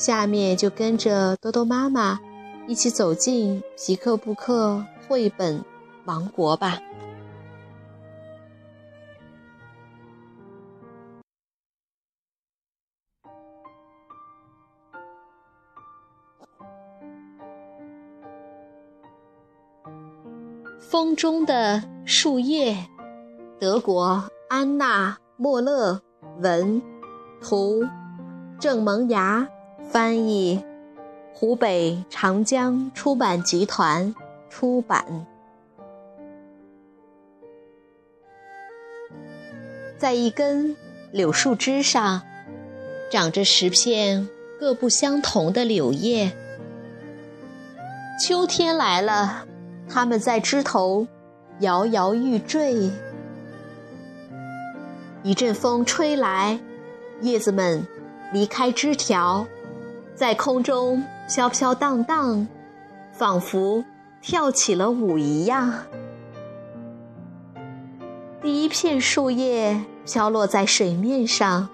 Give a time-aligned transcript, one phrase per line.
[0.00, 2.18] 下面就跟着多多妈妈
[2.66, 5.62] 一起走进皮克布克绘本
[6.06, 6.78] 王国吧。
[20.80, 22.74] 风中的树叶，
[23.58, 26.00] 德国安娜·莫勒
[26.38, 26.80] 文，
[27.42, 27.84] 图，
[28.58, 29.46] 郑萌芽。
[29.90, 30.64] 翻译，
[31.34, 34.14] 湖北长江出版集团
[34.48, 35.26] 出版。
[39.98, 40.76] 在一根
[41.10, 42.22] 柳树枝上，
[43.10, 44.28] 长着十片
[44.60, 46.30] 各不相同的柳叶。
[48.24, 49.44] 秋天来了，
[49.88, 51.08] 它们在枝头
[51.58, 52.92] 摇摇欲坠。
[55.24, 56.60] 一阵风吹来，
[57.22, 57.84] 叶子们
[58.32, 59.48] 离开枝条。
[60.20, 62.46] 在空中飘飘荡荡，
[63.10, 63.82] 仿佛
[64.20, 65.72] 跳起了舞一样。
[68.42, 71.70] 第一片树叶飘落在水面上，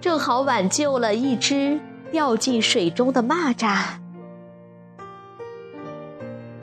[0.00, 1.78] 正好挽救了一只
[2.10, 3.76] 掉进水中的蚂蚱。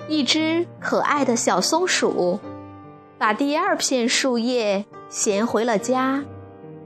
[0.08, 2.40] 一只可爱的小松鼠
[3.20, 6.26] 把第二片树叶衔回了家，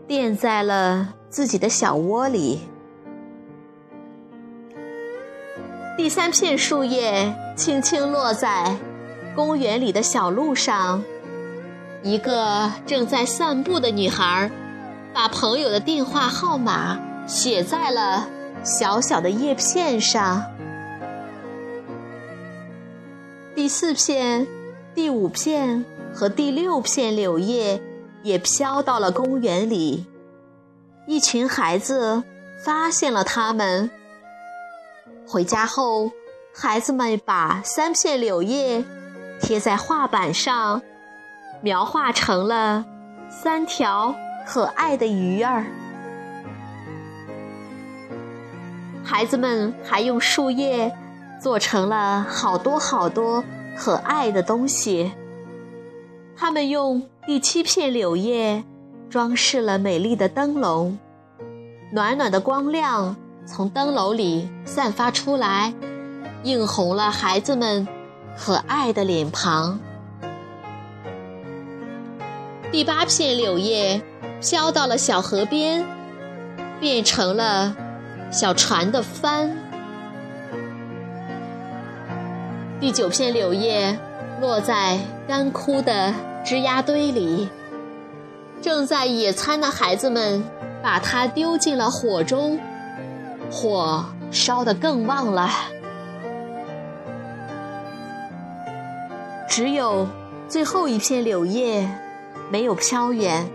[0.06, 2.60] 垫在了自己的小窝里。
[6.10, 8.76] 第三片树叶轻轻落在
[9.36, 11.04] 公园里的小路上，
[12.02, 14.50] 一个正在散步的女孩
[15.14, 18.28] 把朋友的电话号码写在了
[18.64, 20.44] 小小的叶片上。
[23.54, 24.48] 第四片、
[24.96, 27.80] 第五片和第六片柳叶
[28.24, 30.08] 也飘到了公园里，
[31.06, 32.24] 一群孩子
[32.66, 33.92] 发现了它们。
[35.32, 36.12] 回家后，
[36.52, 38.84] 孩子们把三片柳叶
[39.40, 40.82] 贴在画板上，
[41.62, 42.84] 描画成了
[43.30, 44.16] 三条
[44.48, 45.68] 可爱的鱼儿。
[49.04, 50.98] 孩子们还用树叶
[51.40, 53.44] 做成了好多好多
[53.78, 55.12] 可爱的东西。
[56.36, 58.64] 他们用第七片柳叶
[59.12, 60.98] 装饰了美丽的灯笼，
[61.92, 63.16] 暖暖的光亮。
[63.52, 65.74] 从灯笼里散发出来，
[66.44, 67.88] 映红了孩子们
[68.38, 69.80] 可爱的脸庞。
[72.72, 74.00] 第八片柳叶
[74.40, 75.84] 飘到了小河边，
[76.80, 77.76] 变成了
[78.32, 79.58] 小船的帆。
[82.80, 83.98] 第九片柳叶
[84.40, 86.14] 落在干枯的
[86.46, 87.50] 枝丫堆里，
[88.62, 90.44] 正在野餐的孩子们
[90.84, 92.60] 把它丢进了火中。
[93.52, 95.50] 火烧得更旺了，
[99.48, 100.08] 只有
[100.48, 101.90] 最后一片柳叶
[102.52, 103.50] 没有飘远，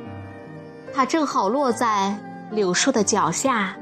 [0.93, 2.19] 它正好落在
[2.51, 3.77] 柳树的脚下。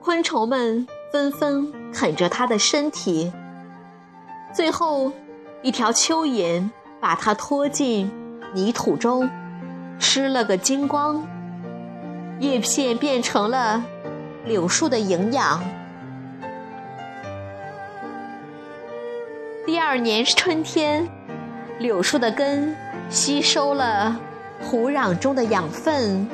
[0.00, 3.32] 昆虫们纷纷啃着它的身体，
[4.52, 5.10] 最后
[5.62, 8.10] 一条蚯蚓把它拖进
[8.52, 9.28] 泥土中，
[9.98, 11.26] 吃了个精光，
[12.38, 13.82] 叶片变成了。
[14.44, 15.62] 柳树的营养。
[19.64, 21.08] 第二年春天，
[21.78, 22.76] 柳树的根
[23.08, 24.20] 吸收了
[24.62, 26.28] 土壤中的养分。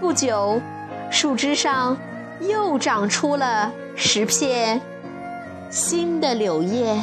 [0.00, 0.60] 不久，
[1.08, 1.96] 树枝上
[2.40, 4.80] 又长出了十片
[5.70, 7.00] 新的柳叶。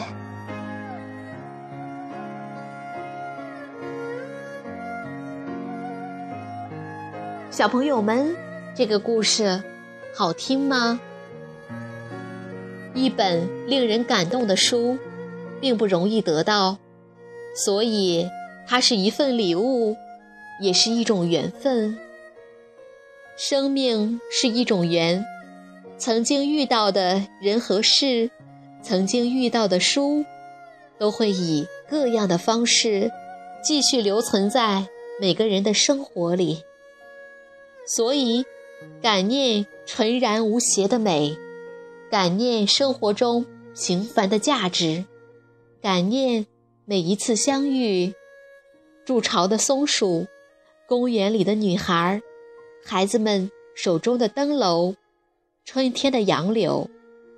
[7.50, 8.36] 小朋友们。
[8.78, 9.64] 这个故事
[10.14, 11.00] 好听吗？
[12.94, 15.00] 一本令人感动的书，
[15.60, 16.78] 并不容易得到，
[17.56, 18.30] 所以
[18.68, 19.98] 它是一份礼物，
[20.62, 21.98] 也是一种缘分。
[23.36, 25.26] 生命是一种缘，
[25.98, 28.30] 曾经遇到的人和事，
[28.84, 30.24] 曾经遇到的书，
[31.00, 33.12] 都会以各样的方式
[33.64, 34.86] 继续留存在
[35.20, 36.62] 每个人的生活里。
[37.88, 38.46] 所以。
[39.02, 41.38] 感念纯然无邪的美，
[42.10, 43.46] 感念生活中
[43.76, 45.06] 平凡的价值，
[45.82, 46.46] 感念
[46.86, 48.14] 每一次相遇。
[49.06, 50.28] 筑巢的松鼠，
[50.86, 52.22] 公园里的女孩，
[52.84, 54.98] 孩子们手中的灯笼，
[55.64, 56.90] 春天的杨柳，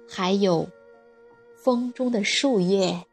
[0.09, 0.67] 还有
[1.55, 3.05] 风中的树叶。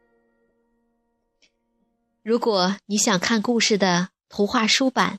[2.23, 5.19] 如果你想看故事的图画书版，